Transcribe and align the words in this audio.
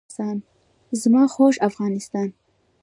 زما 1.01 1.23
خوږ 1.33 1.55
افغانستان. 1.69 2.27